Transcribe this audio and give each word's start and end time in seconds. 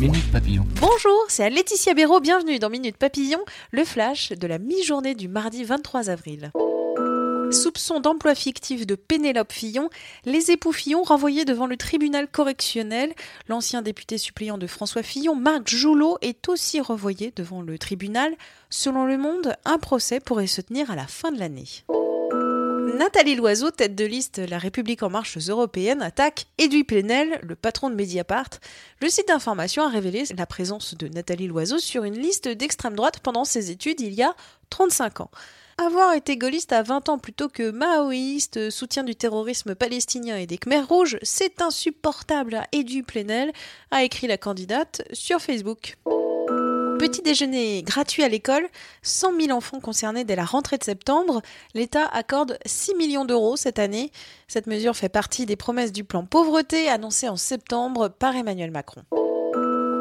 Minute 0.00 0.32
Papillon. 0.32 0.66
Bonjour, 0.80 1.24
c'est 1.28 1.48
Laetitia 1.48 1.94
Béraud, 1.94 2.20
bienvenue 2.20 2.58
dans 2.58 2.68
Minute 2.68 2.96
Papillon, 2.96 3.38
le 3.70 3.84
flash 3.84 4.30
de 4.30 4.46
la 4.48 4.58
mi-journée 4.58 5.14
du 5.14 5.28
mardi 5.28 5.62
23 5.62 6.10
avril. 6.10 6.50
Soupçon 7.52 8.00
d'emploi 8.00 8.34
fictif 8.34 8.86
de 8.86 8.96
Pénélope 8.96 9.52
Fillon, 9.52 9.90
les 10.24 10.50
époux 10.50 10.72
Fillon 10.72 11.04
renvoyés 11.04 11.44
devant 11.44 11.66
le 11.66 11.76
tribunal 11.76 12.26
correctionnel. 12.26 13.14
L'ancien 13.48 13.82
député 13.82 14.18
suppléant 14.18 14.58
de 14.58 14.66
François 14.66 15.04
Fillon, 15.04 15.36
Marc 15.36 15.68
Joulot, 15.68 16.18
est 16.22 16.48
aussi 16.48 16.80
renvoyé 16.80 17.32
devant 17.36 17.62
le 17.62 17.78
tribunal. 17.78 18.34
Selon 18.70 19.04
Le 19.04 19.16
Monde, 19.16 19.54
un 19.64 19.78
procès 19.78 20.18
pourrait 20.18 20.48
se 20.48 20.60
tenir 20.60 20.90
à 20.90 20.96
la 20.96 21.06
fin 21.06 21.30
de 21.30 21.38
l'année. 21.38 21.68
Nathalie 22.94 23.34
Loiseau, 23.34 23.72
tête 23.72 23.96
de 23.96 24.04
liste 24.04 24.38
La 24.38 24.56
République 24.56 25.02
en 25.02 25.10
marche 25.10 25.36
européenne, 25.48 26.00
attaque 26.00 26.46
Edoui 26.58 26.84
Plenel, 26.84 27.40
le 27.42 27.56
patron 27.56 27.90
de 27.90 27.96
Mediapart. 27.96 28.50
Le 29.00 29.08
site 29.08 29.26
d'information 29.26 29.82
a 29.82 29.88
révélé 29.88 30.22
la 30.36 30.46
présence 30.46 30.94
de 30.94 31.08
Nathalie 31.08 31.48
Loiseau 31.48 31.78
sur 31.78 32.04
une 32.04 32.16
liste 32.16 32.46
d'extrême 32.46 32.94
droite 32.94 33.18
pendant 33.18 33.44
ses 33.44 33.72
études 33.72 34.00
il 34.00 34.14
y 34.14 34.22
a 34.22 34.36
35 34.70 35.22
ans. 35.22 35.30
Avoir 35.76 36.14
été 36.14 36.36
gaulliste 36.36 36.72
à 36.72 36.84
20 36.84 37.08
ans 37.08 37.18
plutôt 37.18 37.48
que 37.48 37.72
maoïste, 37.72 38.70
soutien 38.70 39.02
du 39.02 39.16
terrorisme 39.16 39.74
palestinien 39.74 40.36
et 40.36 40.46
des 40.46 40.56
Khmers 40.56 40.86
rouges, 40.86 41.18
c'est 41.22 41.62
insupportable 41.62 42.54
à 42.54 42.68
Edu 42.70 43.02
Plenel, 43.02 43.52
a 43.90 44.04
écrit 44.04 44.28
la 44.28 44.38
candidate 44.38 45.02
sur 45.12 45.40
Facebook. 45.40 45.96
Petit 47.04 47.20
déjeuner 47.20 47.82
gratuit 47.82 48.22
à 48.22 48.30
l'école, 48.30 48.66
100 49.02 49.38
000 49.38 49.54
enfants 49.54 49.78
concernés 49.78 50.24
dès 50.24 50.36
la 50.36 50.46
rentrée 50.46 50.78
de 50.78 50.84
septembre. 50.84 51.42
L'État 51.74 52.06
accorde 52.06 52.58
6 52.64 52.94
millions 52.94 53.26
d'euros 53.26 53.56
cette 53.56 53.78
année. 53.78 54.10
Cette 54.48 54.66
mesure 54.66 54.96
fait 54.96 55.10
partie 55.10 55.44
des 55.44 55.54
promesses 55.54 55.92
du 55.92 56.02
plan 56.02 56.24
pauvreté 56.24 56.88
annoncé 56.88 57.28
en 57.28 57.36
septembre 57.36 58.08
par 58.08 58.34
Emmanuel 58.34 58.70
Macron. 58.70 59.02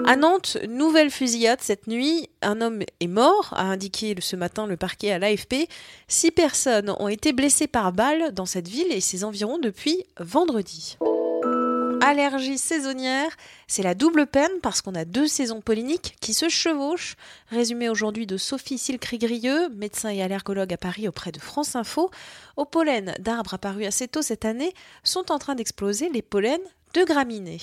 À 0.08 0.16
Nantes, 0.16 0.58
nouvelle 0.70 1.12
fusillade 1.12 1.60
cette 1.62 1.88
nuit. 1.88 2.30
Un 2.42 2.62
homme 2.62 2.84
est 3.02 3.08
mort, 3.08 3.54
a 3.58 3.64
indiqué 3.64 4.16
ce 4.22 4.38
matin 4.38 4.66
le 4.66 4.78
parquet 4.78 5.12
à 5.12 5.20
l'AFP. 5.20 5.68
Six 6.08 6.32
personnes 6.32 6.96
ont 7.00 7.10
été 7.10 7.34
blessées 7.34 7.68
par 7.68 7.92
balle 7.92 8.32
dans 8.32 8.46
cette 8.46 8.70
ville 8.70 8.94
et 8.94 9.02
ses 9.02 9.26
environs 9.26 9.58
depuis 9.58 10.06
vendredi. 10.22 10.98
Allergie 12.06 12.58
saisonnière, 12.58 13.32
c'est 13.66 13.82
la 13.82 13.96
double 13.96 14.28
peine 14.28 14.52
parce 14.62 14.82
qu'on 14.82 14.94
a 14.94 15.06
deux 15.06 15.26
saisons 15.26 15.62
polliniques 15.62 16.18
qui 16.20 16.34
se 16.34 16.50
chevauchent. 16.50 17.16
Résumé 17.50 17.88
aujourd'hui 17.88 18.28
de 18.28 18.36
Sophie 18.36 18.78
Silcry-Grieux, 18.78 19.70
médecin 19.70 20.10
et 20.10 20.22
allergologue 20.22 20.74
à 20.74 20.78
Paris 20.78 21.08
auprès 21.08 21.32
de 21.32 21.40
France 21.40 21.78
Info. 21.78 22.12
Au 22.58 22.66
pollen 22.66 23.16
d'arbres 23.20 23.54
apparus 23.54 23.88
assez 23.88 24.10
tôt 24.10 24.22
cette 24.22 24.44
année 24.44 24.74
sont 25.06 25.32
en 25.32 25.40
train 25.40 25.56
d'exploser 25.56 26.10
les 26.10 26.22
pollens 26.22 26.60
de 26.94 27.06
graminées. 27.06 27.62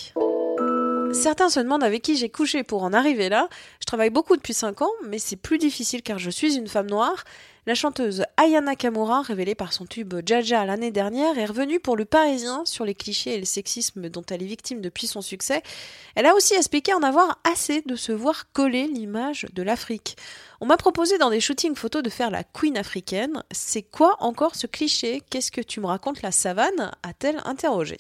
Certains 1.13 1.51
se 1.51 1.59
demandent 1.61 1.83
avec 1.83 2.03
qui 2.03 2.17
j'ai 2.17 2.29
couché 2.29 2.63
pour 2.63 2.85
en 2.85 2.93
arriver 2.93 3.29
là. 3.29 3.49
Je 3.81 3.85
travaille 3.85 4.11
beaucoup 4.11 4.37
depuis 4.37 4.55
5 4.55 4.81
ans, 4.83 4.91
mais 5.07 5.19
c'est 5.19 5.37
plus 5.37 5.59
difficile 5.59 6.03
car 6.03 6.19
je 6.19 6.31
suis 6.31 6.57
une 6.57 6.69
femme 6.69 6.89
noire. 6.89 7.25
La 7.67 7.75
chanteuse 7.75 8.25
Ayana 8.37 8.75
Kamura, 8.75 9.21
révélée 9.21 9.55
par 9.55 9.73
son 9.73 9.87
tube 9.87 10.15
Jaja 10.25 10.65
l'année 10.65 10.91
dernière, 10.91 11.37
est 11.37 11.45
revenue 11.45 11.79
pour 11.79 11.97
le 11.97 12.05
Parisien 12.05 12.65
sur 12.65 12.85
les 12.85 12.95
clichés 12.95 13.35
et 13.35 13.39
le 13.39 13.45
sexisme 13.45 14.09
dont 14.09 14.25
elle 14.31 14.43
est 14.43 14.47
victime 14.47 14.81
depuis 14.81 15.07
son 15.07 15.21
succès. 15.21 15.63
Elle 16.15 16.27
a 16.27 16.35
aussi 16.35 16.55
expliqué 16.55 16.95
en 16.95 17.03
avoir 17.03 17.39
assez 17.45 17.83
de 17.83 17.97
se 17.97 18.13
voir 18.13 18.51
coller 18.53 18.87
l'image 18.87 19.47
de 19.53 19.63
l'Afrique. 19.63 20.17
On 20.61 20.67
m'a 20.67 20.77
proposé 20.77 21.19
dans 21.19 21.31
des 21.31 21.41
shootings 21.41 21.77
photos 21.77 22.03
de 22.03 22.11
faire 22.11 22.31
la 22.31 22.45
queen 22.45 22.79
africaine. 22.79 23.43
C'est 23.51 23.83
quoi 23.83 24.17
encore 24.21 24.55
ce 24.55 24.67
cliché? 24.67 25.23
Qu'est-ce 25.29 25.53
que 25.53 25.61
tu 25.61 25.81
me 25.81 25.87
racontes 25.87 26.23
la 26.23 26.33
savane? 26.33 26.93
a-t-elle 27.03 27.41
interrogé. 27.45 27.99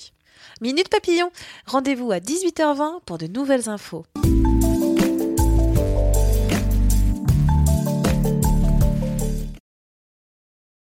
Minute 0.60 0.88
Papillon, 0.88 1.30
rendez-vous 1.66 2.12
à 2.12 2.18
18h20 2.18 3.00
pour 3.04 3.18
de 3.18 3.26
nouvelles 3.26 3.68
infos. 3.68 4.04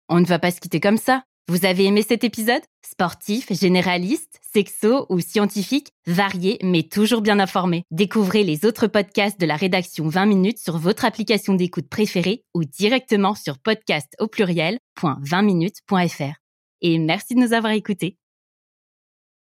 On 0.10 0.20
ne 0.20 0.26
va 0.26 0.40
pas 0.40 0.52
se 0.52 0.60
quitter 0.60 0.80
comme 0.80 0.98
ça. 0.98 1.24
Vous 1.50 1.66
avez 1.66 1.86
aimé 1.86 2.04
cet 2.08 2.24
épisode? 2.24 2.62
Sportif, 2.86 3.52
généraliste, 3.52 4.40
sexo 4.54 5.08
ou 5.10 5.20
scientifique, 5.20 5.90
varié 6.06 6.60
mais 6.62 6.84
toujours 6.84 7.22
bien 7.22 7.40
informé. 7.40 7.86
Découvrez 7.90 8.44
les 8.44 8.66
autres 8.66 8.86
podcasts 8.86 9.40
de 9.40 9.48
la 9.48 9.56
rédaction 9.56 10.08
20 10.08 10.28
minutes 10.28 10.60
sur 10.60 10.78
votre 10.78 11.06
application 11.06 11.56
d'écoute 11.56 11.90
préférée 11.90 12.44
ou 12.54 12.66
directement 12.66 13.34
sur 13.34 13.58
podcast 13.58 14.16
au 14.20 14.28
pluriel.20minutes.fr. 14.28 16.36
Et 16.82 17.00
merci 17.00 17.34
de 17.34 17.40
nous 17.40 17.54
avoir 17.54 17.74
écoutés. 17.74 18.20